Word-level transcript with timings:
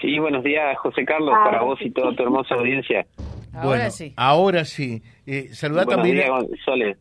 Sí, 0.00 0.18
buenos 0.18 0.44
días, 0.44 0.76
José 0.78 1.04
Carlos, 1.04 1.34
Ah, 1.34 1.44
para 1.44 1.62
vos 1.62 1.78
y 1.82 1.90
toda 1.90 2.14
tu 2.14 2.22
hermosa 2.22 2.54
audiencia. 2.54 3.06
Ahora 3.52 3.66
Bueno, 3.66 3.90
sí. 3.90 4.12
Ahora 4.16 4.64
sí. 4.64 5.02
Eh, 5.26 5.48
saludá 5.52 5.84
buenos 5.84 6.04
también. 6.04 6.26
días, 6.26 6.60
Sole. 6.64 6.96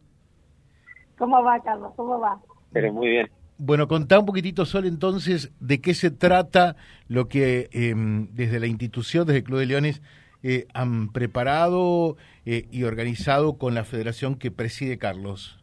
¿Cómo 1.17 1.43
va, 1.43 1.59
Carlos? 1.61 1.91
¿Cómo 1.95 2.19
va? 2.19 2.39
Pero 2.71 2.91
muy 2.93 3.09
bien. 3.09 3.29
Bueno, 3.59 3.87
contá 3.87 4.19
un 4.19 4.25
poquitito, 4.25 4.65
Sol, 4.65 4.85
entonces, 4.85 5.51
de 5.59 5.81
qué 5.81 5.93
se 5.93 6.11
trata 6.11 6.75
lo 7.07 7.27
que 7.27 7.69
eh, 7.71 7.93
desde 7.95 8.59
la 8.59 8.67
institución, 8.67 9.25
desde 9.25 9.39
el 9.39 9.43
Club 9.43 9.59
de 9.59 9.65
Leones, 9.65 10.01
eh, 10.43 10.67
han 10.73 11.11
preparado 11.11 12.17
eh, 12.45 12.67
y 12.71 12.83
organizado 12.83 13.57
con 13.57 13.73
la 13.73 13.83
federación 13.83 14.35
que 14.35 14.51
preside 14.51 14.97
Carlos. 14.97 15.59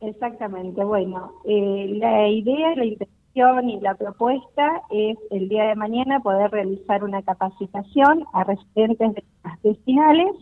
Exactamente. 0.00 0.82
Bueno, 0.84 1.32
eh, 1.44 1.86
la 1.96 2.28
idea, 2.28 2.74
la 2.76 2.84
intención 2.84 3.17
y 3.38 3.78
la 3.78 3.94
propuesta 3.94 4.82
es 4.90 5.16
el 5.30 5.48
día 5.48 5.66
de 5.66 5.76
mañana 5.76 6.18
poder 6.18 6.50
realizar 6.50 7.04
una 7.04 7.22
capacitación 7.22 8.24
a 8.32 8.42
residentes 8.42 9.14
de 9.14 9.24
las 9.44 9.62
vecinales 9.62 10.34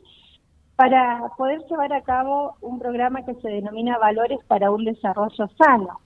para 0.77 1.30
poder 1.37 1.60
llevar 1.68 1.92
a 1.92 2.01
cabo 2.01 2.54
un 2.62 2.78
programa 2.78 3.23
que 3.27 3.34
se 3.34 3.51
denomina 3.51 3.98
Valores 3.98 4.38
para 4.48 4.70
un 4.70 4.87
Desarrollo 4.87 5.46
Sano. 5.59 6.01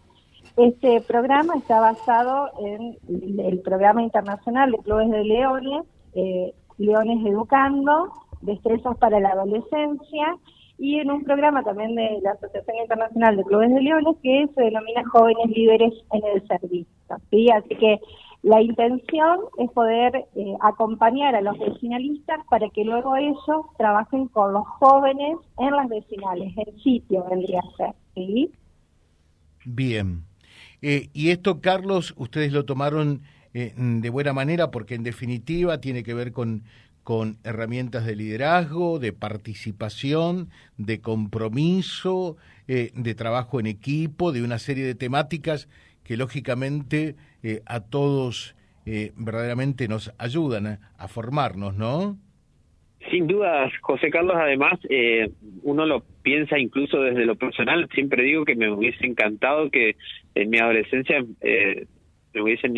Este 0.57 1.01
programa 1.03 1.55
está 1.55 1.79
basado 1.79 2.51
en 2.59 2.99
el 3.39 3.61
programa 3.61 4.03
internacional 4.03 4.73
de 4.73 4.79
clubes 4.79 5.11
de 5.11 5.25
leones, 5.25 5.83
eh, 6.15 6.53
Leones 6.79 7.25
Educando, 7.25 8.13
Destrezas 8.41 8.97
para 8.99 9.21
la 9.21 9.29
Adolescencia, 9.29 10.37
y 10.81 10.99
en 10.99 11.11
un 11.11 11.23
programa 11.23 11.63
también 11.63 11.95
de 11.95 12.21
la 12.23 12.33
Asociación 12.33 12.79
Internacional 12.79 13.37
de 13.37 13.45
Clubes 13.45 13.73
de 13.75 13.83
Leones 13.83 14.17
que 14.23 14.49
se 14.55 14.63
denomina 14.63 15.03
Jóvenes 15.13 15.51
Líderes 15.51 15.93
en 16.11 16.23
el 16.25 16.49
Servicio. 16.49 16.87
¿sí? 17.31 17.51
Así 17.51 17.77
que 17.77 18.01
la 18.43 18.63
intención 18.63 19.41
es 19.59 19.71
poder 19.73 20.25
eh, 20.35 20.55
acompañar 20.63 21.35
a 21.35 21.43
los 21.43 21.59
vecinalistas 21.59 22.41
para 22.49 22.67
que 22.71 22.85
luego 22.85 23.15
ellos 23.15 23.37
trabajen 23.77 24.29
con 24.29 24.55
los 24.55 24.67
jóvenes 24.67 25.37
en 25.59 25.71
las 25.73 25.87
vecinales, 25.87 26.55
en 26.57 26.81
sitio 26.81 27.27
vendría 27.29 27.61
a 27.61 27.77
ser. 27.77 27.95
¿sí? 28.15 28.51
Bien. 29.67 30.25
Eh, 30.81 31.11
y 31.13 31.29
esto, 31.29 31.61
Carlos, 31.61 32.15
ustedes 32.17 32.53
lo 32.53 32.65
tomaron 32.65 33.21
eh, 33.53 33.75
de 33.77 34.09
buena 34.09 34.33
manera 34.33 34.71
porque 34.71 34.95
en 34.95 35.03
definitiva 35.03 35.79
tiene 35.79 36.03
que 36.03 36.15
ver 36.15 36.33
con, 36.33 36.63
con 37.03 37.39
herramientas 37.45 38.07
de 38.07 38.17
liderazgo, 38.17 38.99
de 38.99 39.13
participación, 39.13 40.51
de 40.77 41.01
compromiso, 41.01 42.37
eh, 42.69 42.91
de 42.95 43.15
trabajo 43.15 43.59
en 43.59 43.67
equipo, 43.67 44.33
de 44.33 44.43
una 44.43 44.59
serie 44.59 44.85
de 44.85 44.95
temáticas 44.95 45.69
que 46.05 46.17
lógicamente 46.17 47.15
eh, 47.43 47.63
a 47.67 47.81
todos 47.81 48.55
eh, 48.85 49.13
verdaderamente 49.17 49.89
nos 49.89 50.13
ayudan 50.19 50.67
a, 50.67 50.81
a 50.99 51.09
formarnos, 51.09 51.77
¿no? 51.77 52.19
Sin 53.11 53.27
dudas, 53.27 53.73
José 53.81 54.11
Carlos, 54.11 54.37
además, 54.37 54.79
eh, 54.89 55.31
uno 55.63 55.87
lo 55.87 56.05
piensa 56.23 56.59
incluso 56.59 57.01
desde 57.01 57.25
lo 57.25 57.37
personal. 57.37 57.89
Siempre 57.95 58.25
digo 58.25 58.45
que 58.45 58.57
me 58.57 58.71
hubiese 58.71 59.07
encantado 59.07 59.71
que 59.71 59.97
en 60.35 60.51
mi 60.51 60.59
adolescencia 60.59 61.25
me 62.35 62.43
hubiesen 62.43 62.75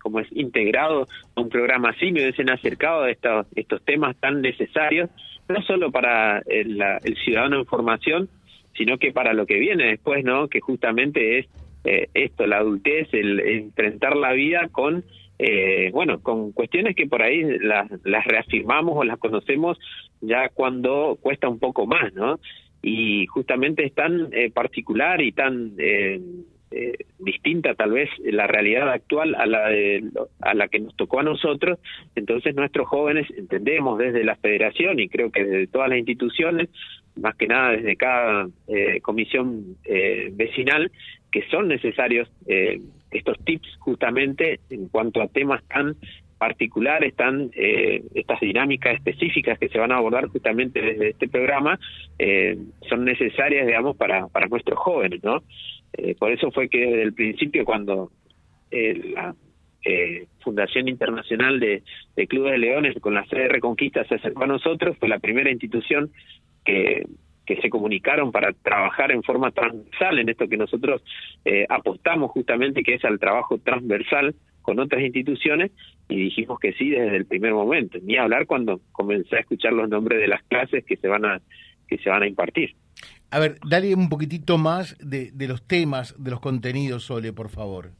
como 0.00 0.20
es 0.20 0.28
integrado 0.32 1.06
a 1.34 1.40
un 1.40 1.48
programa 1.48 1.90
así, 1.90 2.10
me 2.12 2.20
hubiesen 2.22 2.50
acercado 2.50 3.02
a 3.04 3.10
estos, 3.10 3.46
estos 3.54 3.82
temas 3.84 4.16
tan 4.18 4.40
necesarios, 4.42 5.10
no 5.48 5.62
solo 5.62 5.90
para 5.90 6.40
el, 6.46 6.78
la- 6.78 6.98
el 7.04 7.16
ciudadano 7.16 7.58
en 7.58 7.66
formación, 7.66 8.28
sino 8.76 8.98
que 8.98 9.12
para 9.12 9.32
lo 9.34 9.46
que 9.46 9.58
viene 9.58 9.86
después, 9.86 10.24
¿no? 10.24 10.48
Que 10.48 10.60
justamente 10.60 11.38
es 11.38 11.46
eh, 11.84 12.08
esto, 12.14 12.46
la 12.46 12.58
adultez, 12.58 13.08
el 13.12 13.40
enfrentar 13.40 14.16
la 14.16 14.32
vida 14.32 14.68
con 14.72 15.04
eh, 15.42 15.88
bueno, 15.94 16.20
con 16.20 16.52
cuestiones 16.52 16.94
que 16.94 17.06
por 17.06 17.22
ahí 17.22 17.42
las, 17.60 17.90
las 18.04 18.26
reafirmamos 18.26 18.94
o 18.94 19.04
las 19.04 19.18
conocemos 19.18 19.78
ya 20.20 20.50
cuando 20.50 21.16
cuesta 21.18 21.48
un 21.48 21.58
poco 21.58 21.86
más, 21.86 22.12
¿no? 22.12 22.38
Y 22.82 23.24
justamente 23.26 23.86
es 23.86 23.94
tan 23.94 24.28
eh, 24.32 24.50
particular 24.50 25.22
y 25.22 25.32
tan 25.32 25.72
eh, 25.78 26.20
eh, 26.70 26.96
distinta 27.18 27.74
tal 27.74 27.92
vez 27.92 28.08
la 28.18 28.46
realidad 28.46 28.90
actual 28.90 29.34
a 29.34 29.46
la 29.46 29.68
de 29.68 30.04
a 30.40 30.54
la 30.54 30.68
que 30.68 30.80
nos 30.80 30.94
tocó 30.96 31.20
a 31.20 31.24
nosotros, 31.24 31.78
entonces 32.14 32.54
nuestros 32.54 32.88
jóvenes 32.88 33.26
entendemos 33.36 33.98
desde 33.98 34.24
la 34.24 34.36
federación 34.36 35.00
y 35.00 35.08
creo 35.08 35.30
que 35.30 35.44
desde 35.44 35.66
todas 35.66 35.88
las 35.88 35.98
instituciones, 35.98 36.68
más 37.16 37.34
que 37.36 37.46
nada 37.46 37.72
desde 37.72 37.96
cada 37.96 38.48
eh, 38.68 39.00
comisión 39.00 39.76
eh, 39.84 40.30
vecinal, 40.32 40.90
que 41.30 41.42
son 41.50 41.68
necesarios 41.68 42.30
eh, 42.46 42.80
estos 43.10 43.38
tips 43.44 43.76
justamente 43.78 44.60
en 44.70 44.88
cuanto 44.88 45.20
a 45.22 45.28
temas 45.28 45.62
tan 45.64 45.96
particulares, 46.38 47.14
tan 47.16 47.50
eh, 47.54 48.02
estas 48.14 48.40
dinámicas 48.40 48.94
específicas 48.94 49.58
que 49.58 49.68
se 49.68 49.78
van 49.78 49.92
a 49.92 49.98
abordar 49.98 50.26
justamente 50.28 50.80
desde 50.80 51.10
este 51.10 51.28
programa 51.28 51.78
eh, 52.18 52.56
son 52.88 53.04
necesarias, 53.04 53.66
digamos, 53.66 53.94
para 53.96 54.26
para 54.28 54.46
nuestros 54.46 54.78
jóvenes, 54.78 55.22
¿no? 55.22 55.42
Eh, 55.92 56.14
por 56.18 56.32
eso 56.32 56.50
fue 56.50 56.68
que 56.68 56.78
desde 56.78 57.02
el 57.02 57.14
principio 57.14 57.64
cuando 57.64 58.10
eh, 58.70 59.12
la 59.14 59.34
eh, 59.84 60.26
Fundación 60.40 60.88
Internacional 60.88 61.58
de, 61.58 61.82
Clubes 62.28 62.52
de 62.52 62.58
Leones 62.58 62.96
con 63.00 63.14
la 63.14 63.24
sede 63.26 63.42
de 63.42 63.48
Reconquista 63.48 64.04
se 64.04 64.16
acercó 64.16 64.44
a 64.44 64.46
nosotros, 64.46 64.96
fue 64.98 65.08
la 65.08 65.18
primera 65.18 65.50
institución 65.50 66.10
que, 66.64 67.06
que 67.46 67.60
se 67.60 67.68
comunicaron 67.68 68.30
para 68.30 68.52
trabajar 68.52 69.10
en 69.10 69.24
forma 69.24 69.50
transversal 69.50 70.20
en 70.20 70.28
esto 70.28 70.48
que 70.48 70.56
nosotros 70.56 71.02
eh, 71.44 71.66
apostamos 71.68 72.30
justamente, 72.30 72.84
que 72.84 72.94
es 72.94 73.04
al 73.04 73.18
trabajo 73.18 73.58
transversal 73.58 74.36
con 74.62 74.78
otras 74.78 75.02
instituciones, 75.02 75.72
y 76.08 76.16
dijimos 76.16 76.60
que 76.60 76.74
sí 76.74 76.90
desde 76.90 77.16
el 77.16 77.26
primer 77.26 77.52
momento, 77.52 77.98
ni 78.02 78.16
hablar 78.16 78.46
cuando 78.46 78.80
comencé 78.92 79.36
a 79.36 79.40
escuchar 79.40 79.72
los 79.72 79.88
nombres 79.88 80.20
de 80.20 80.28
las 80.28 80.44
clases 80.44 80.84
que 80.84 80.96
se 80.96 81.08
van 81.08 81.24
a, 81.24 81.40
que 81.88 81.98
se 81.98 82.08
van 82.08 82.22
a 82.22 82.28
impartir. 82.28 82.76
A 83.30 83.38
ver, 83.38 83.58
dale 83.68 83.94
un 83.94 84.08
poquitito 84.08 84.58
más 84.58 84.96
de, 84.98 85.30
de 85.32 85.46
los 85.46 85.62
temas, 85.62 86.14
de 86.18 86.30
los 86.30 86.40
contenidos, 86.40 87.04
Sole, 87.04 87.32
por 87.32 87.48
favor. 87.48 87.90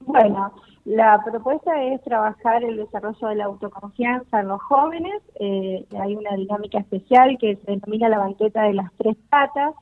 Bueno, 0.00 0.52
la 0.84 1.20
propuesta 1.24 1.82
es 1.82 2.02
trabajar 2.02 2.62
el 2.62 2.76
desarrollo 2.76 3.28
de 3.28 3.34
la 3.36 3.46
autoconfianza 3.46 4.40
en 4.40 4.48
los 4.48 4.62
jóvenes. 4.62 5.22
Eh, 5.40 5.84
hay 5.98 6.14
una 6.14 6.36
dinámica 6.36 6.78
especial 6.78 7.36
que 7.40 7.56
se 7.56 7.70
denomina 7.72 8.08
la 8.08 8.18
banqueta 8.18 8.62
de 8.62 8.74
las 8.74 8.92
tres 8.98 9.16
patas, 9.30 9.74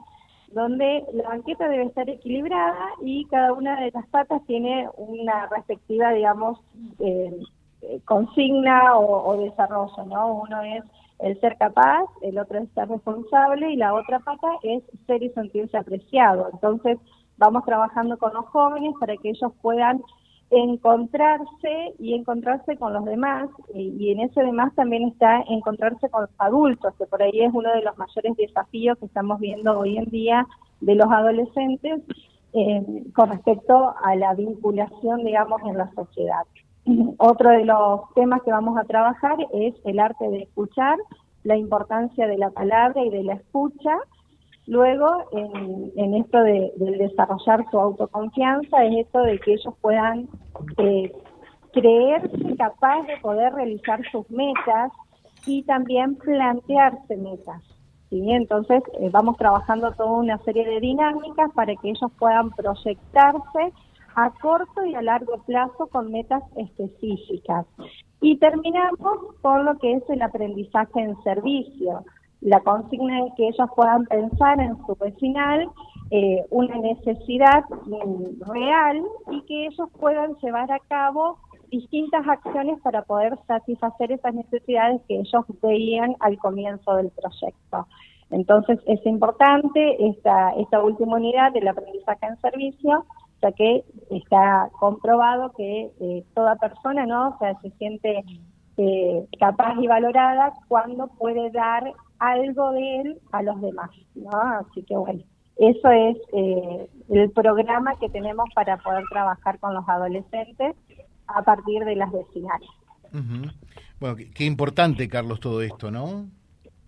donde 0.53 1.05
la 1.13 1.29
banqueta 1.29 1.69
debe 1.69 1.85
estar 1.85 2.09
equilibrada 2.09 2.91
y 3.03 3.25
cada 3.27 3.53
una 3.53 3.81
de 3.81 3.91
las 3.91 4.07
patas 4.09 4.43
tiene 4.47 4.89
una 4.97 5.47
respectiva, 5.49 6.13
digamos, 6.13 6.61
eh, 7.01 7.37
eh, 7.83 8.01
consigna 8.05 8.97
o, 8.97 9.29
o 9.29 9.37
desarrollo, 9.39 10.05
¿no? 10.07 10.35
Uno 10.35 10.63
es 10.63 10.85
el 11.23 11.41
ser 11.41 11.57
capaz, 11.57 12.05
el 12.21 12.39
otro 12.39 12.59
es 12.59 12.69
ser 12.75 12.89
responsable 12.89 13.73
y 13.73 13.77
la 13.77 13.95
otra 13.95 14.19
pata 14.19 14.49
es 14.63 14.83
ser 15.07 15.23
y 15.23 15.31
sentirse 15.31 15.77
apreciado. 15.77 16.51
Entonces, 16.53 16.99
vamos 17.39 17.65
trabajando 17.65 18.19
con 18.19 18.35
los 18.35 18.45
jóvenes 18.47 18.93
para 18.99 19.17
que 19.17 19.31
ellos 19.31 19.53
puedan 19.63 20.03
encontrarse 20.51 21.95
y 21.99 22.15
encontrarse 22.15 22.77
con 22.77 22.93
los 22.93 23.05
demás 23.07 23.49
y, 23.73 24.13
en 24.13 24.21
ese 24.21 24.43
demás 24.43 24.75
también 24.75 25.09
está 25.09 25.43
encontrarse 25.49 26.11
con 26.11 26.23
los 26.23 26.31
adultos, 26.39 26.93
que 26.99 27.07
por 27.07 27.23
ahí 27.23 27.41
es 27.41 27.51
uno 27.55 27.73
de 27.73 27.83
los 27.83 27.97
mayores 27.97 28.37
desafíos 28.37 28.99
que 28.99 29.07
estamos 29.07 29.41
viendo 29.41 29.79
hoy 29.79 29.97
en 29.97 30.05
día 30.11 30.47
de 30.81 30.95
los 30.95 31.11
adolescentes 31.11 32.03
eh, 32.53 33.05
con 33.15 33.31
respecto 33.31 33.95
a 34.03 34.15
la 34.15 34.35
vinculación, 34.35 35.25
digamos, 35.25 35.63
en 35.63 35.79
la 35.79 35.91
sociedad. 35.95 36.45
Otro 37.19 37.51
de 37.51 37.65
los 37.65 38.13
temas 38.15 38.43
que 38.43 38.51
vamos 38.51 38.77
a 38.79 38.85
trabajar 38.85 39.37
es 39.53 39.75
el 39.85 40.01
arte 40.01 40.29
de 40.29 40.43
escuchar, 40.43 40.97
la 41.45 41.57
importancia 41.57 42.27
de 42.27 42.39
la 42.39 42.51
palabra 42.51 43.03
y 43.03 43.11
de 43.11 43.23
la 43.23 43.35
escucha. 43.35 43.97
Luego, 44.67 45.07
en, 45.33 46.15
esto 46.15 46.39
de, 46.39 46.73
de 46.77 46.91
desarrollar 46.93 47.65
su 47.71 47.79
autoconfianza, 47.79 48.85
es 48.85 49.07
esto 49.07 49.23
de 49.23 49.39
que 49.39 49.55
ellos 49.55 49.75
puedan 49.81 50.29
eh, 50.79 51.13
creerse 51.73 52.57
capaz 52.57 53.03
de 53.07 53.17
poder 53.19 53.53
realizar 53.55 54.01
sus 54.11 54.29
metas 54.31 54.93
y 55.47 55.63
también 55.63 56.17
plantearse 56.17 57.17
metas. 57.17 57.63
¿sí? 58.11 58.31
Entonces, 58.31 58.83
eh, 59.01 59.09
vamos 59.11 59.37
trabajando 59.37 59.91
toda 59.93 60.13
una 60.13 60.39
serie 60.39 60.65
de 60.65 60.81
dinámicas 60.81 61.51
para 61.55 61.75
que 61.77 61.91
ellos 61.91 62.11
puedan 62.19 62.51
proyectarse 62.51 63.73
a 64.15 64.31
corto 64.41 64.85
y 64.85 64.95
a 64.95 65.03
largo 65.03 65.43
plazo 65.45 65.87
con 65.89 66.11
metas 66.11 66.43
específicas. 66.57 67.67
Y 68.21 68.37
terminamos 68.39 69.35
con 69.41 69.65
lo 69.65 69.79
que 69.79 69.95
es 69.95 70.03
el 70.11 70.23
aprendizaje 70.23 71.01
en 71.01 71.21
servicio. 71.23 72.05
La 72.41 72.61
consigna 72.61 73.27
es 73.27 73.33
que 73.37 73.49
ellos 73.49 73.69
puedan 73.75 74.05
pensar 74.07 74.61
en 74.61 74.77
su 74.87 74.97
vecinal 74.97 75.69
eh, 76.11 76.45
una 76.51 76.77
necesidad 76.77 77.65
real 78.47 79.03
y 79.31 79.43
que 79.43 79.67
ellos 79.67 79.89
puedan 79.99 80.35
llevar 80.43 80.71
a 80.71 80.79
cabo 80.81 81.39
distintas 81.71 82.27
acciones 82.29 82.81
para 82.83 83.03
poder 83.03 83.39
satisfacer 83.47 84.13
esas 84.13 84.35
necesidades 84.35 85.01
que 85.09 85.21
ellos 85.21 85.45
veían 85.63 86.15
al 86.21 86.37
comienzo 86.39 86.97
del 86.97 87.11
proyecto. 87.11 87.87
Entonces 88.31 88.79
es 88.87 89.05
importante 89.07 89.97
esta 90.07 90.83
última 90.83 91.17
unidad 91.17 91.53
del 91.53 91.69
aprendizaje 91.69 92.27
en 92.27 92.37
servicio 92.41 93.07
sea 93.43 93.53
que 93.53 93.85
está 94.11 94.71
comprobado 94.79 95.53
que 95.57 95.91
eh, 96.01 96.25
toda 96.35 96.57
persona, 96.57 97.05
¿no? 97.07 97.31
O 97.31 97.39
sea, 97.39 97.59
se 97.61 97.71
siente 97.73 98.25
eh, 98.77 99.27
capaz 99.39 99.75
y 99.81 99.87
valorada 99.87 100.53
cuando 100.69 101.09
puede 101.19 101.51
dar 101.51 101.93
algo 102.19 102.73
de 102.73 103.01
él 103.01 103.19
a 103.33 103.43
los 103.43 103.61
demás, 103.61 103.91
¿no? 104.15 104.31
Así 104.31 104.83
que 104.85 104.97
bueno, 104.97 105.23
eso 105.57 105.91
es 105.91 106.17
eh, 106.33 106.89
el 107.11 107.31
programa 107.33 107.99
que 107.99 108.09
tenemos 108.09 108.49
para 108.55 108.77
poder 108.79 109.05
trabajar 109.11 109.59
con 109.59 109.75
los 109.75 109.87
adolescentes 109.89 110.77
a 111.27 111.43
partir 111.43 111.85
de 111.85 111.97
las 111.97 112.11
vecinales. 112.13 112.69
Bueno, 114.01 114.17
qué, 114.35 114.45
importante, 114.45 115.09
Carlos, 115.09 115.41
todo 115.41 115.61
esto, 115.61 115.91
¿no? 115.91 116.27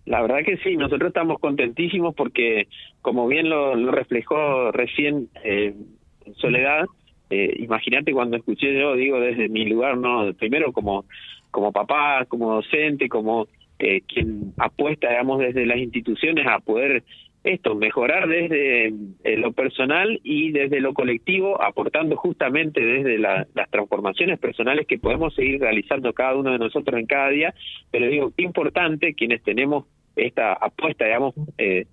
La 0.05 0.21
verdad 0.21 0.39
que 0.45 0.57
sí, 0.57 0.77
nosotros 0.77 1.09
estamos 1.09 1.39
contentísimos 1.39 2.13
porque, 2.15 2.67
como 3.01 3.27
bien 3.27 3.49
lo, 3.49 3.75
reflejó 3.91 4.71
recién 4.71 5.29
eh, 5.43 5.75
Soledad, 6.35 6.85
eh, 7.29 7.55
imagínate 7.59 8.13
cuando 8.13 8.37
escuché 8.37 8.77
yo, 8.79 8.95
digo 8.95 9.19
desde 9.19 9.49
mi 9.49 9.65
lugar, 9.65 9.97
no, 9.97 10.33
primero 10.33 10.71
como 10.71 11.05
como 11.51 11.71
papá, 11.71 12.25
como 12.27 12.55
docente, 12.55 13.07
como 13.07 13.47
eh, 13.79 14.01
quien 14.01 14.53
apuesta, 14.57 15.09
digamos, 15.09 15.39
desde 15.39 15.65
las 15.65 15.77
instituciones 15.77 16.45
a 16.47 16.59
poder 16.59 17.03
esto, 17.45 17.75
mejorar 17.75 18.27
desde 18.27 18.87
eh, 18.87 19.37
lo 19.37 19.53
personal 19.53 20.19
y 20.23 20.51
desde 20.51 20.81
lo 20.81 20.93
colectivo, 20.93 21.61
aportando 21.61 22.17
justamente 22.17 22.81
desde 22.83 23.19
las 23.19 23.47
transformaciones 23.69 24.39
personales 24.39 24.87
que 24.87 24.97
podemos 24.97 25.33
seguir 25.35 25.61
realizando 25.61 26.11
cada 26.13 26.35
uno 26.35 26.51
de 26.51 26.59
nosotros 26.59 26.99
en 26.99 27.05
cada 27.05 27.29
día, 27.29 27.53
pero 27.91 28.07
digo, 28.07 28.33
qué 28.35 28.43
importante 28.43 29.13
quienes 29.13 29.43
tenemos 29.43 29.85
esta 30.15 30.53
apuesta, 30.53 31.05
digamos, 31.05 31.35
eh, 31.57 31.85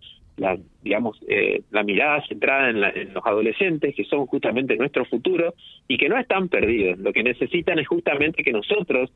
la, 0.42 0.58
digamos, 0.82 1.18
eh, 1.28 1.62
la 1.70 1.82
mirada 1.82 2.22
centrada 2.26 2.70
en, 2.70 2.82
en, 2.82 3.14
los 3.14 3.24
adolescentes, 3.24 3.94
que 3.94 4.04
son 4.04 4.26
justamente 4.26 4.76
nuestro 4.76 5.04
futuro 5.04 5.54
y 5.88 5.96
que 5.96 6.08
no 6.08 6.18
están 6.18 6.48
perdidos. 6.48 6.98
Lo 6.98 7.12
que 7.12 7.22
necesitan 7.22 7.78
es 7.78 7.88
justamente 7.88 8.42
que 8.42 8.52
nosotros 8.52 9.10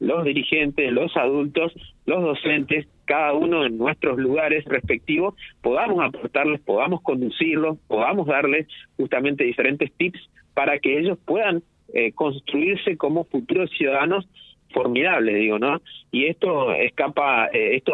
los 0.00 0.24
dirigentes, 0.24 0.92
los 0.92 1.16
adultos, 1.16 1.72
los 2.06 2.22
docentes, 2.22 2.86
cada 3.04 3.32
uno 3.32 3.66
en 3.66 3.78
nuestros 3.78 4.18
lugares 4.18 4.64
respectivos, 4.64 5.34
podamos 5.60 6.04
aportarles, 6.04 6.60
podamos 6.60 7.02
conducirlos, 7.02 7.78
podamos 7.88 8.26
darles 8.26 8.68
justamente 8.96 9.44
diferentes 9.44 9.92
tips 9.96 10.20
para 10.54 10.78
que 10.78 10.98
ellos 10.98 11.18
puedan 11.24 11.62
eh, 11.94 12.12
construirse 12.12 12.96
como 12.96 13.24
futuros 13.24 13.70
ciudadanos 13.70 14.28
formidables, 14.72 15.34
digo, 15.36 15.58
¿no? 15.58 15.80
Y 16.10 16.26
esto 16.26 16.72
escapa, 16.72 17.48
eh, 17.52 17.76
esto 17.76 17.92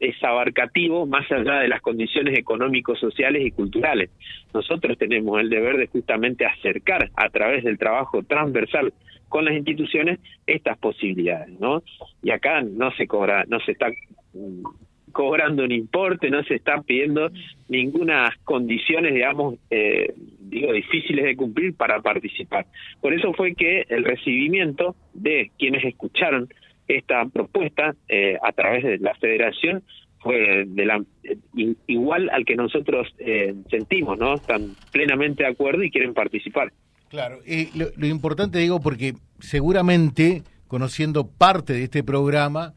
es 0.00 0.22
abarcativo 0.22 1.06
más 1.06 1.30
allá 1.30 1.60
de 1.60 1.68
las 1.68 1.80
condiciones 1.80 2.38
económicos, 2.38 2.98
sociales 2.98 3.46
y 3.46 3.50
culturales. 3.50 4.10
Nosotros 4.52 4.96
tenemos 4.98 5.40
el 5.40 5.50
deber 5.50 5.76
de 5.76 5.86
justamente 5.86 6.46
acercar 6.46 7.10
a 7.16 7.28
través 7.30 7.64
del 7.64 7.78
trabajo 7.78 8.22
transversal 8.22 8.92
con 9.28 9.44
las 9.44 9.54
instituciones 9.54 10.18
estas 10.46 10.78
posibilidades, 10.78 11.58
¿no? 11.60 11.82
Y 12.22 12.30
acá 12.30 12.62
no 12.62 12.90
se 12.92 13.06
cobra, 13.06 13.44
no 13.48 13.60
se 13.60 13.72
está 13.72 13.88
cobrando 15.12 15.64
un 15.64 15.72
importe, 15.72 16.30
no 16.30 16.42
se 16.44 16.54
está 16.54 16.80
pidiendo 16.82 17.30
ninguna 17.68 18.32
condiciones, 18.44 19.14
digamos, 19.14 19.56
eh, 19.70 20.14
digo, 20.40 20.72
difíciles 20.72 21.24
de 21.24 21.36
cumplir 21.36 21.74
para 21.74 22.00
participar. 22.00 22.66
Por 23.00 23.12
eso 23.12 23.32
fue 23.34 23.54
que 23.54 23.84
el 23.88 24.04
recibimiento 24.04 24.96
de 25.12 25.50
quienes 25.58 25.84
escucharon 25.84 26.48
esta 26.86 27.26
propuesta 27.26 27.94
eh, 28.08 28.38
a 28.42 28.52
través 28.52 28.82
de 28.84 28.98
la 28.98 29.14
federación 29.14 29.82
fue 30.20 30.64
de 30.66 30.84
la, 30.84 31.02
igual 31.86 32.28
al 32.30 32.44
que 32.44 32.56
nosotros 32.56 33.08
eh, 33.18 33.54
sentimos, 33.70 34.18
¿no? 34.18 34.34
Están 34.34 34.74
plenamente 34.90 35.44
de 35.44 35.50
acuerdo 35.50 35.82
y 35.82 35.90
quieren 35.90 36.14
participar. 36.14 36.72
Claro, 37.08 37.38
y 37.46 37.68
lo, 37.78 38.06
importante 38.06 38.58
digo 38.58 38.80
porque 38.80 39.14
seguramente 39.38 40.42
conociendo 40.66 41.26
parte 41.26 41.72
de 41.72 41.84
este 41.84 42.02
programa 42.02 42.74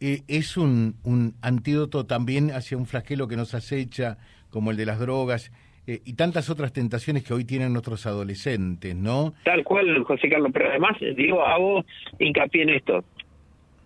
eh, 0.00 0.22
es 0.28 0.56
un, 0.56 0.94
un 1.04 1.34
antídoto 1.42 2.06
también 2.06 2.50
hacia 2.50 2.78
un 2.78 2.86
flagelo 2.86 3.28
que 3.28 3.36
nos 3.36 3.54
acecha 3.54 4.16
como 4.50 4.70
el 4.70 4.76
de 4.76 4.86
las 4.86 4.98
drogas 4.98 5.52
eh, 5.86 6.00
y 6.04 6.14
tantas 6.14 6.48
otras 6.48 6.72
tentaciones 6.72 7.22
que 7.22 7.34
hoy 7.34 7.44
tienen 7.44 7.72
nuestros 7.72 8.06
adolescentes, 8.06 8.96
¿no? 8.96 9.34
Tal 9.44 9.62
cual, 9.62 10.02
José 10.04 10.28
Carlos, 10.28 10.50
pero 10.52 10.70
además 10.70 10.96
digo, 11.16 11.44
hago 11.44 11.84
hincapié 12.18 12.62
en 12.62 12.70
esto. 12.70 13.04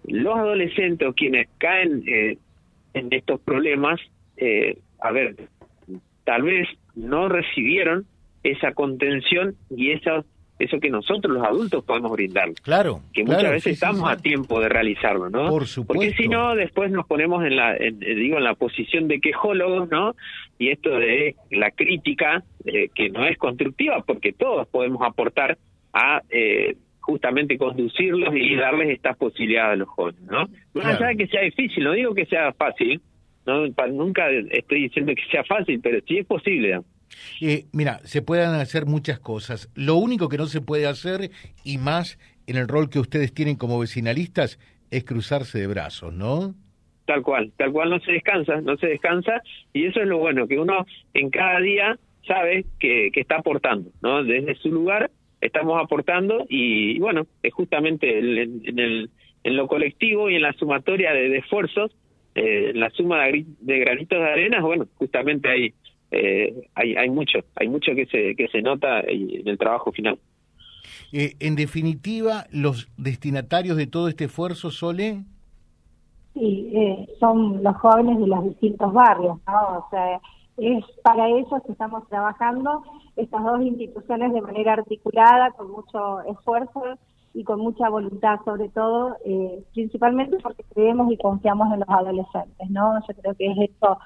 Los 0.06 0.36
adolescentes 0.36 1.14
quienes 1.16 1.48
caen 1.58 2.04
eh, 2.06 2.38
en 2.94 3.12
estos 3.12 3.40
problemas, 3.40 4.00
a 5.00 5.10
ver, 5.10 5.36
tal 6.24 6.42
vez 6.42 6.68
no 6.94 7.28
recibieron 7.28 8.06
esa 8.44 8.72
contención 8.72 9.56
y 9.70 9.92
esa 9.92 10.24
eso 10.58 10.78
que 10.78 10.88
nosotros 10.88 11.34
los 11.34 11.44
adultos 11.44 11.84
podemos 11.84 12.12
brindar. 12.12 12.52
Claro. 12.62 13.00
Que 13.12 13.24
muchas 13.24 13.50
veces 13.50 13.72
estamos 13.74 14.10
a 14.10 14.16
tiempo 14.16 14.60
de 14.60 14.68
realizarlo, 14.68 15.28
¿no? 15.28 15.48
Por 15.48 15.66
supuesto. 15.66 15.94
Porque 15.94 16.14
si 16.16 16.28
no, 16.28 16.54
después 16.54 16.90
nos 16.90 17.06
ponemos 17.06 17.44
en 17.44 17.56
la, 17.56 17.74
digo, 17.74 18.38
en 18.38 18.44
la 18.44 18.54
posición 18.54 19.08
de 19.08 19.20
quejólogos, 19.20 19.90
¿no? 19.90 20.14
Y 20.58 20.70
esto 20.70 20.90
de 20.90 21.34
la 21.50 21.70
crítica, 21.72 22.44
eh, 22.64 22.88
que 22.94 23.10
no 23.10 23.26
es 23.26 23.36
constructiva, 23.36 24.02
porque 24.06 24.32
todos 24.32 24.68
podemos 24.68 25.02
aportar 25.02 25.58
a 25.92 26.22
eh, 26.30 26.76
justamente 27.00 27.58
conducirlos 27.58 28.34
y 28.34 28.54
darles 28.56 28.90
estas 28.90 29.16
posibilidades 29.16 29.72
a 29.72 29.76
los 29.76 29.88
jóvenes, 29.88 30.22
¿no? 30.22 30.48
No 30.74 30.82
allá 30.82 31.08
de 31.08 31.16
que 31.16 31.26
sea 31.26 31.42
difícil, 31.42 31.84
no 31.84 31.92
digo 31.92 32.14
que 32.14 32.26
sea 32.26 32.52
fácil, 32.52 33.00
no 33.46 33.66
nunca 33.88 34.30
estoy 34.30 34.84
diciendo 34.84 35.12
que 35.14 35.22
sea 35.30 35.44
fácil, 35.44 35.80
pero 35.82 36.00
sí 36.06 36.18
es 36.18 36.26
posible. 36.26 36.80
Eh, 37.40 37.66
mira, 37.72 38.00
se 38.04 38.22
pueden 38.22 38.50
hacer 38.50 38.86
muchas 38.86 39.18
cosas. 39.18 39.70
Lo 39.74 39.96
único 39.96 40.28
que 40.28 40.38
no 40.38 40.46
se 40.46 40.60
puede 40.60 40.86
hacer, 40.86 41.30
y 41.64 41.78
más 41.78 42.18
en 42.46 42.56
el 42.56 42.68
rol 42.68 42.90
que 42.90 42.98
ustedes 42.98 43.32
tienen 43.32 43.56
como 43.56 43.78
vecinalistas, 43.78 44.58
es 44.90 45.04
cruzarse 45.04 45.58
de 45.58 45.66
brazos, 45.66 46.12
¿no? 46.12 46.54
Tal 47.06 47.22
cual, 47.22 47.52
tal 47.56 47.72
cual 47.72 47.90
no 47.90 48.00
se 48.00 48.12
descansa, 48.12 48.60
no 48.60 48.76
se 48.76 48.86
descansa, 48.86 49.42
y 49.72 49.86
eso 49.86 50.00
es 50.00 50.06
lo 50.06 50.18
bueno, 50.18 50.46
que 50.46 50.58
uno 50.58 50.86
en 51.12 51.30
cada 51.30 51.60
día 51.60 51.98
sabe 52.26 52.64
que, 52.78 53.10
está 53.14 53.36
aportando, 53.36 53.90
¿no? 54.02 54.24
Desde 54.24 54.54
su 54.56 54.70
lugar 54.70 55.10
estamos 55.40 55.82
aportando 55.82 56.46
y, 56.48 56.98
bueno, 56.98 57.26
es 57.42 57.52
justamente 57.52 58.18
en, 58.18 58.78
el, 58.78 59.10
en 59.42 59.56
lo 59.56 59.66
colectivo 59.68 60.30
y 60.30 60.36
en 60.36 60.42
la 60.42 60.54
sumatoria 60.54 61.12
de, 61.12 61.36
esfuerzos, 61.36 61.94
eh, 62.34 62.70
en 62.70 62.80
la 62.80 62.88
suma 62.90 63.24
de, 63.26 63.44
de 63.60 63.78
granitos 63.80 64.18
de 64.18 64.24
arena, 64.24 64.60
bueno, 64.60 64.86
justamente 64.96 65.50
ahí 65.50 65.74
eh, 66.14 66.68
hay, 66.74 66.94
hay 66.94 67.10
mucho, 67.10 67.40
hay 67.56 67.68
mucho 67.68 67.94
que 67.94 68.06
se, 68.06 68.34
que 68.36 68.48
se 68.48 68.62
nota 68.62 69.00
en 69.00 69.46
el 69.46 69.58
trabajo 69.58 69.92
final. 69.92 70.18
Eh, 71.12 71.36
en 71.40 71.56
definitiva, 71.56 72.46
los 72.50 72.88
destinatarios 72.96 73.76
de 73.76 73.86
todo 73.86 74.08
este 74.08 74.24
esfuerzo, 74.24 74.70
Sole. 74.70 75.22
Sí, 76.34 76.70
eh, 76.74 77.06
son 77.20 77.62
los 77.62 77.76
jóvenes 77.76 78.18
de 78.18 78.26
los 78.26 78.44
distintos 78.44 78.92
barrios, 78.92 79.38
¿no? 79.46 79.78
O 79.78 79.86
sea, 79.90 80.20
es 80.56 80.84
para 81.02 81.28
eso 81.28 81.62
que 81.64 81.72
estamos 81.72 82.08
trabajando 82.08 82.82
estas 83.16 83.44
dos 83.44 83.62
instituciones 83.62 84.32
de 84.32 84.40
manera 84.40 84.74
articulada, 84.74 85.52
con 85.52 85.70
mucho 85.70 86.20
esfuerzo 86.22 86.98
y 87.32 87.44
con 87.44 87.60
mucha 87.60 87.88
voluntad, 87.88 88.40
sobre 88.44 88.68
todo, 88.68 89.16
eh, 89.24 89.62
principalmente 89.72 90.38
porque 90.42 90.64
creemos 90.72 91.12
y 91.12 91.16
confiamos 91.16 91.72
en 91.72 91.80
los 91.80 91.88
adolescentes, 91.88 92.70
¿no? 92.70 93.00
Yo 93.06 93.14
creo 93.20 93.34
que 93.34 93.46
es 93.46 93.70
esto 93.70 93.98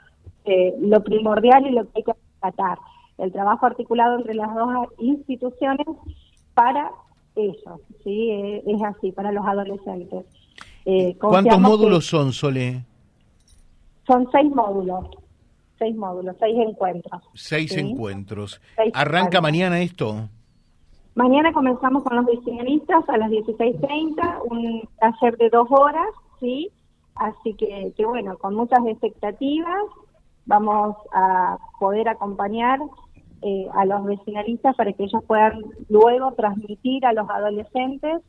eh, 0.48 0.74
lo 0.80 1.02
primordial 1.02 1.66
y 1.66 1.70
lo 1.70 1.84
que 1.84 1.90
hay 1.96 2.02
que 2.04 2.12
tratar, 2.40 2.78
el 3.18 3.32
trabajo 3.32 3.66
articulado 3.66 4.18
entre 4.18 4.34
las 4.34 4.54
dos 4.54 4.88
instituciones 4.98 5.86
para 6.54 6.90
ellos, 7.36 7.80
¿sí? 8.02 8.30
Eh, 8.30 8.62
es 8.66 8.82
así, 8.82 9.12
para 9.12 9.32
los 9.32 9.44
adolescentes. 9.46 10.24
Eh, 10.84 11.16
¿Cuántos 11.20 11.60
módulos 11.60 12.06
son, 12.06 12.32
Sole? 12.32 12.84
Son 14.06 14.26
seis 14.32 14.50
módulos, 14.50 15.06
seis 15.78 15.94
módulos, 15.94 16.36
seis 16.40 16.56
encuentros. 16.58 17.22
Seis 17.34 17.76
encuentros. 17.76 18.60
¿Arranca 18.94 19.40
mañana 19.40 19.80
esto? 19.80 20.28
Mañana 21.14 21.52
comenzamos 21.52 22.04
con 22.04 22.16
los 22.16 22.26
diseñistas 22.26 23.06
a 23.08 23.18
las 23.18 23.30
16.30, 23.30 24.40
un 24.50 24.88
taller 25.00 25.36
de 25.36 25.50
dos 25.50 25.66
horas, 25.70 26.06
¿sí? 26.38 26.70
Así 27.16 27.54
que, 27.54 27.92
que 27.96 28.06
bueno, 28.06 28.38
con 28.38 28.54
muchas 28.54 28.78
expectativas, 28.86 29.82
vamos 30.48 30.96
a 31.12 31.58
poder 31.78 32.08
acompañar 32.08 32.80
eh, 33.42 33.66
a 33.74 33.84
los 33.84 34.04
vecinalistas 34.04 34.74
para 34.74 34.92
que 34.92 35.04
ellos 35.04 35.22
puedan 35.26 35.62
luego 35.88 36.32
transmitir 36.32 37.06
a 37.06 37.12
los 37.12 37.28
adolescentes 37.30 38.20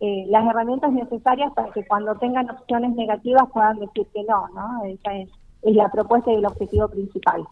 eh, 0.00 0.26
las 0.28 0.46
herramientas 0.46 0.92
necesarias 0.92 1.52
para 1.54 1.72
que 1.72 1.86
cuando 1.86 2.14
tengan 2.16 2.50
opciones 2.50 2.94
negativas 2.94 3.44
puedan 3.52 3.78
decir 3.78 4.06
que 4.12 4.22
no, 4.24 4.48
¿no? 4.48 4.84
Esa 4.84 5.16
es, 5.16 5.28
la 5.62 5.90
propuesta 5.90 6.30
y 6.32 6.36
el 6.36 6.46
objetivo 6.46 6.88
principal. 6.88 7.44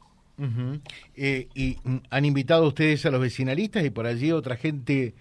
Eh, 1.17 1.49
y 1.55 1.79
mm, 1.83 1.97
han 2.11 2.25
invitado 2.25 2.69
ustedes 2.69 3.07
a 3.07 3.11
los 3.11 3.21
vecinalistas 3.21 3.85
y 3.85 3.91
por 3.91 4.07
allí 4.07 4.33
otra 4.33 4.57
gente 4.57 5.15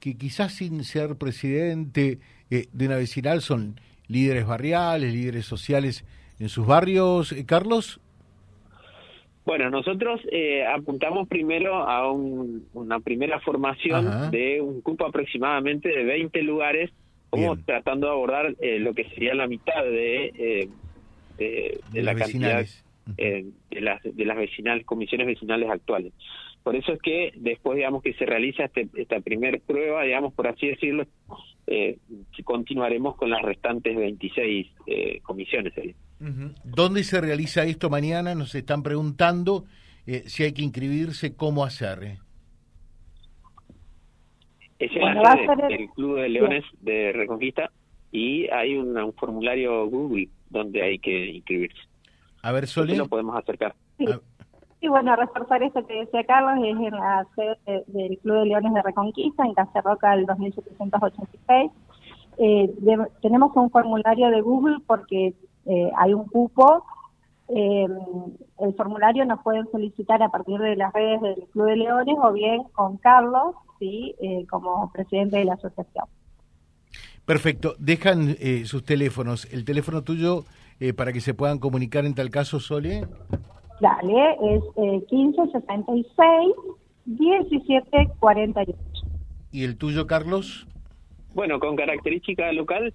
que 0.00 0.16
quizás 0.16 0.52
sin 0.54 0.82
ser 0.84 1.16
presidente 1.16 2.18
de 2.48 2.86
una 2.86 2.96
vecinal 2.96 3.40
son 3.40 3.80
líderes 4.08 4.46
barriales, 4.46 5.12
líderes 5.12 5.46
sociales 5.46 6.04
en 6.38 6.48
sus 6.48 6.66
barrios, 6.66 7.34
Carlos. 7.46 8.00
Bueno, 9.44 9.70
nosotros 9.70 10.20
eh, 10.30 10.64
apuntamos 10.64 11.28
primero 11.28 11.74
a 11.76 12.10
una 12.12 13.00
primera 13.00 13.40
formación 13.40 14.30
de 14.30 14.60
un 14.60 14.80
cupo 14.82 15.06
aproximadamente 15.06 15.88
de 15.88 16.04
20 16.04 16.42
lugares, 16.42 16.90
como 17.28 17.56
tratando 17.56 18.06
de 18.06 18.12
abordar 18.12 18.54
eh, 18.60 18.78
lo 18.78 18.94
que 18.94 19.08
sería 19.10 19.34
la 19.34 19.48
mitad 19.48 19.82
de, 19.82 20.68
de, 21.38 22.02
la 22.02 22.14
cantidad 22.14 22.64
de, 23.16 23.80
las, 23.80 24.02
de 24.02 24.24
las 24.24 24.36
vecinales, 24.36 24.86
comisiones 24.86 25.26
vecinales 25.26 25.70
actuales. 25.70 26.12
Por 26.62 26.76
eso 26.76 26.92
es 26.92 27.02
que 27.02 27.32
después, 27.36 27.76
digamos, 27.76 28.02
que 28.02 28.14
se 28.14 28.24
realiza 28.24 28.66
este, 28.66 28.88
esta 28.94 29.20
primera 29.20 29.58
prueba, 29.66 30.04
digamos, 30.04 30.32
por 30.34 30.46
así 30.46 30.68
decirlo, 30.68 31.04
eh, 31.66 31.98
continuaremos 32.44 33.16
con 33.16 33.30
las 33.30 33.42
restantes 33.42 33.96
26 33.96 34.68
¿Dónde 36.64 37.02
se 37.04 37.20
realiza 37.20 37.64
esto 37.64 37.90
mañana? 37.90 38.34
Nos 38.34 38.54
están 38.54 38.82
preguntando 38.82 39.64
eh, 40.06 40.24
si 40.26 40.44
hay 40.44 40.52
que 40.52 40.62
inscribirse, 40.62 41.34
cómo 41.34 41.64
hacer. 41.64 42.18
Es 44.78 44.90
en 44.94 45.14
la 45.14 45.32
sede 45.32 45.68
del 45.68 45.88
Club 45.90 46.20
de 46.20 46.28
Leones 46.28 46.64
de 46.80 47.12
Reconquista 47.12 47.70
y 48.10 48.48
hay 48.50 48.76
un 48.76 49.12
formulario 49.14 49.86
Google 49.88 50.28
donde 50.50 50.82
hay 50.82 50.98
que 50.98 51.26
inscribirse. 51.26 51.80
A 52.42 52.52
ver, 52.52 52.66
Sole. 52.66 52.96
lo 52.96 53.08
podemos 53.08 53.36
acercar. 53.36 53.74
Sí, 53.98 54.88
bueno, 54.88 55.14
reforzar 55.14 55.62
eso 55.62 55.86
que 55.86 55.94
decía 55.94 56.24
Carlos, 56.24 56.64
es 56.64 56.76
en 56.76 56.90
la 56.90 57.24
sede 57.36 57.84
del 57.86 58.18
Club 58.18 58.40
de 58.40 58.46
Leones 58.46 58.74
de 58.74 58.82
Reconquista, 58.82 59.44
en 59.44 59.54
Casa 59.54 59.80
Roca, 59.80 60.12
el 60.14 60.26
2786. 60.26 61.70
Eh, 62.38 62.70
tenemos 63.20 63.54
un 63.54 63.70
formulario 63.70 64.30
de 64.30 64.40
Google 64.40 64.78
porque 64.84 65.34
eh, 65.66 65.90
hay 65.96 66.14
un 66.14 66.26
cupo. 66.26 66.84
Eh, 67.48 67.86
el 68.60 68.74
formulario 68.74 69.24
nos 69.24 69.42
pueden 69.42 69.70
solicitar 69.70 70.22
a 70.22 70.28
partir 70.28 70.58
de 70.58 70.76
las 70.76 70.92
redes 70.92 71.20
del 71.20 71.44
Club 71.52 71.66
de 71.66 71.76
Leones 71.76 72.16
o 72.22 72.32
bien 72.32 72.62
con 72.72 72.96
Carlos, 72.98 73.54
sí, 73.78 74.14
eh, 74.20 74.46
como 74.48 74.90
presidente 74.92 75.38
de 75.38 75.44
la 75.44 75.54
asociación. 75.54 76.06
Perfecto. 77.24 77.74
Dejan 77.78 78.36
sus 78.64 78.84
teléfonos. 78.84 79.46
El 79.52 79.64
teléfono 79.64 80.02
tuyo 80.02 80.44
para 80.96 81.12
que 81.12 81.20
se 81.20 81.34
puedan 81.34 81.60
comunicar 81.60 82.04
en 82.04 82.14
tal 82.14 82.30
caso, 82.30 82.58
Sole. 82.58 83.06
Dale, 83.82 84.36
es 84.40 84.62
eh, 84.76 85.02
1566 85.10 86.54
1748. 87.04 88.78
¿Y 89.50 89.64
el 89.64 89.76
tuyo, 89.76 90.06
Carlos? 90.06 90.68
Bueno, 91.34 91.58
con 91.58 91.74
característica 91.74 92.52
local 92.52 92.94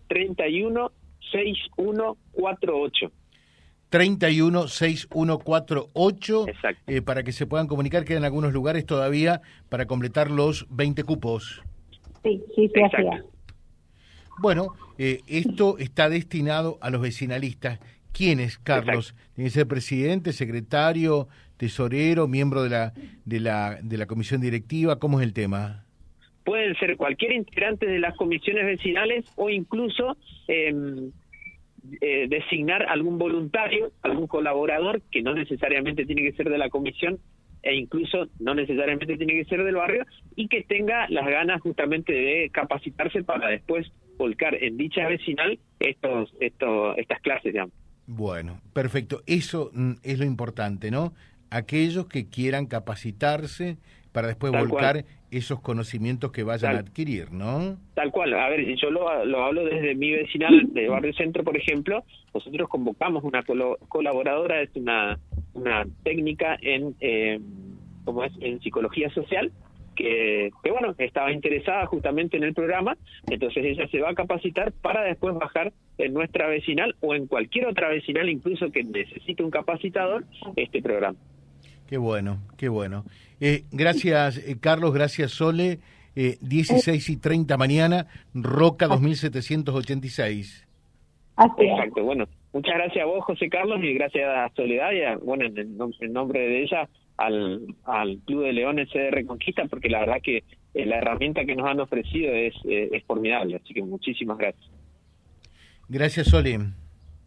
316148. 1.31 3.11
316148 3.89 6.47
Exacto. 6.49 6.91
Eh, 6.91 7.01
para 7.01 7.23
que 7.23 7.31
se 7.31 7.45
puedan 7.45 7.67
comunicar, 7.67 8.03
quedan 8.03 8.25
algunos 8.25 8.51
lugares 8.51 8.85
todavía 8.85 9.39
para 9.69 9.85
completar 9.85 10.29
los 10.29 10.67
20 10.69 11.05
cupos. 11.05 11.61
Sí, 12.23 12.43
sí, 12.53 12.69
sí, 12.73 12.81
así 12.81 12.97
Bueno, 14.39 14.73
eh, 14.97 15.21
esto 15.27 15.77
está 15.77 16.09
destinado 16.09 16.77
a 16.81 16.89
los 16.89 16.99
vecinalistas 17.01 17.79
¿Quién 18.17 18.39
es 18.39 18.57
Carlos? 18.57 19.13
¿Tiene 19.35 19.51
que 19.51 19.53
ser 19.53 19.67
presidente, 19.67 20.33
secretario, 20.33 21.27
tesorero, 21.57 22.27
miembro 22.27 22.63
de 22.63 22.69
la, 22.69 22.93
de 23.25 23.39
la, 23.39 23.77
de 23.79 23.95
la 23.95 24.07
comisión 24.07 24.41
directiva? 24.41 24.97
¿Cómo 24.97 25.19
es 25.19 25.27
el 25.27 25.33
tema? 25.33 25.85
Pueden 26.47 26.75
ser 26.75 26.95
cualquier 26.95 27.33
integrante 27.33 27.85
de 27.85 27.99
las 27.99 28.15
comisiones 28.15 28.65
vecinales 28.65 29.25
o 29.35 29.49
incluso 29.49 30.15
em, 30.47 31.11
eh, 31.99 32.27
designar 32.29 32.83
algún 32.83 33.17
voluntario, 33.17 33.91
algún 34.01 34.27
colaborador 34.27 35.01
que 35.11 35.21
no 35.21 35.33
necesariamente 35.33 36.05
tiene 36.05 36.21
que 36.21 36.31
ser 36.31 36.49
de 36.49 36.57
la 36.57 36.69
comisión 36.69 37.19
e 37.63 37.75
incluso 37.75 38.29
no 38.39 38.55
necesariamente 38.55 39.17
tiene 39.17 39.33
que 39.33 39.43
ser 39.43 39.61
del 39.65 39.75
barrio 39.75 40.05
y 40.37 40.47
que 40.47 40.63
tenga 40.63 41.09
las 41.09 41.25
ganas 41.25 41.59
justamente 41.59 42.13
de 42.13 42.49
capacitarse 42.49 43.25
para 43.25 43.49
después 43.49 43.85
volcar 44.17 44.55
en 44.55 44.77
dicha 44.77 45.05
vecinal 45.05 45.59
estos, 45.81 46.33
estos, 46.39 46.97
estas 46.97 47.19
clases, 47.19 47.51
digamos. 47.51 47.73
Bueno, 48.05 48.61
perfecto. 48.71 49.21
Eso 49.27 49.69
mm, 49.73 49.95
es 50.01 50.17
lo 50.17 50.23
importante, 50.23 50.91
¿no? 50.91 51.11
Aquellos 51.49 52.07
que 52.07 52.29
quieran 52.29 52.67
capacitarse 52.67 53.75
para 54.17 54.29
después 54.29 54.51
volcar 54.51 55.05
esos 55.29 55.59
conocimientos 55.59 56.31
que 56.31 56.41
vayan 56.41 56.75
a 56.75 56.79
adquirir, 56.79 57.31
¿no? 57.31 57.77
Tal 57.93 58.09
cual. 58.09 58.33
A 58.33 58.49
ver, 58.49 58.65
yo 58.75 58.89
lo, 58.89 59.07
hablo 59.07 59.63
desde 59.63 59.93
mi 59.93 60.09
vecinal 60.09 60.73
de 60.73 60.89
Barrio 60.89 61.13
Centro, 61.13 61.43
por 61.43 61.55
ejemplo. 61.55 62.03
Nosotros 62.33 62.67
convocamos 62.67 63.23
una 63.23 63.43
colaboradora, 63.87 64.63
es 64.63 64.71
una, 64.73 65.19
una 65.53 65.85
técnica 66.01 66.57
en, 66.59 66.95
eh, 66.99 67.39
¿cómo 68.05 68.23
es? 68.23 68.33
en 68.39 68.59
psicología 68.59 69.07
social, 69.11 69.51
que, 69.95 70.49
bueno, 70.63 70.95
estaba 70.97 71.31
interesada 71.31 71.85
justamente 71.85 72.37
en 72.37 72.43
el 72.43 72.55
programa, 72.55 72.97
entonces 73.29 73.65
ella 73.65 73.87
se 73.87 73.99
va 73.99 74.09
a 74.09 74.15
capacitar 74.15 74.71
para 74.71 75.03
después 75.03 75.35
bajar 75.35 75.73
en 75.99 76.11
nuestra 76.11 76.47
vecinal 76.47 76.95
o 77.01 77.13
en 77.13 77.27
cualquier 77.27 77.67
otra 77.67 77.89
vecinal 77.89 78.29
incluso 78.29 78.71
que 78.71 78.83
necesite 78.83 79.43
un 79.43 79.51
capacitador 79.51 80.25
este 80.55 80.81
programa. 80.81 81.19
Qué 81.87 81.97
bueno, 81.97 82.39
qué 82.57 82.69
bueno. 82.69 83.05
Eh, 83.39 83.63
gracias 83.71 84.37
eh, 84.37 84.57
Carlos, 84.59 84.93
gracias 84.93 85.31
Sole. 85.31 85.79
Eh, 86.15 86.37
16 86.41 87.09
y 87.11 87.17
30 87.17 87.57
mañana, 87.57 88.07
Roca 88.33 88.87
2786. 88.87 90.67
Exacto, 91.37 92.03
bueno, 92.03 92.25
muchas 92.51 92.73
gracias 92.73 93.03
a 93.03 93.05
vos 93.05 93.23
José 93.23 93.47
Carlos 93.49 93.79
y 93.83 93.93
gracias 93.93 94.27
a 94.27 94.49
Soledad 94.55 94.89
y 94.91 95.23
bueno, 95.23 95.45
en 95.45 96.13
nombre 96.13 96.39
de 96.39 96.63
ella 96.63 96.89
al, 97.17 97.75
al 97.83 98.17
Club 98.25 98.45
de 98.45 98.53
Leones 98.53 98.89
de 98.91 99.11
Reconquista 99.11 99.65
porque 99.69 99.89
la 99.89 99.99
verdad 99.99 100.17
que 100.23 100.43
eh, 100.73 100.85
la 100.85 100.97
herramienta 100.97 101.45
que 101.45 101.55
nos 101.55 101.67
han 101.67 101.79
ofrecido 101.79 102.31
es, 102.33 102.53
eh, 102.65 102.89
es 102.91 103.03
formidable. 103.05 103.55
Así 103.55 103.73
que 103.73 103.81
muchísimas 103.81 104.37
gracias. 104.37 104.69
Gracias, 105.89 106.27
Soli. 106.27 106.55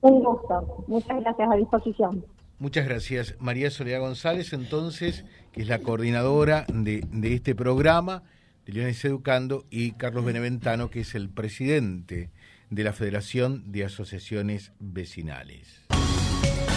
Un 0.00 0.24
gusto. 0.24 0.84
Muchas 0.86 1.20
gracias 1.20 1.50
a 1.50 1.56
disposición. 1.56 2.24
Muchas 2.60 2.84
gracias. 2.84 3.34
María 3.40 3.70
Soledad 3.70 4.00
González, 4.00 4.52
entonces, 4.52 5.24
que 5.52 5.62
es 5.62 5.68
la 5.68 5.80
coordinadora 5.80 6.66
de, 6.72 7.04
de 7.10 7.34
este 7.34 7.56
programa 7.56 8.22
de 8.64 8.74
Leones 8.74 9.04
Educando, 9.04 9.66
y 9.70 9.92
Carlos 9.92 10.24
Beneventano, 10.24 10.90
que 10.90 11.00
es 11.00 11.14
el 11.14 11.30
presidente 11.30 12.30
de 12.68 12.84
la 12.84 12.92
Federación 12.92 13.72
de 13.72 13.84
Asociaciones 13.84 14.72
Vecinales 14.78 15.80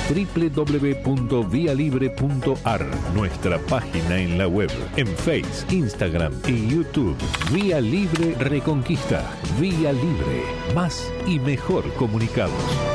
www.vialibre.ar, 0.10 2.86
nuestra 3.14 3.60
página 3.60 4.20
en 4.20 4.38
la 4.38 4.48
web, 4.48 4.70
en 4.98 5.08
Face, 5.08 5.66
Instagram 5.70 6.34
y 6.48 6.68
YouTube. 6.68 7.16
Vía 7.52 7.80
Libre 7.82 8.36
Reconquista. 8.36 9.32
Vía 9.60 9.92
Libre. 9.94 10.44
Más 10.76 11.12
y 11.26 11.40
mejor 11.40 11.92
comunicados. 11.94 12.93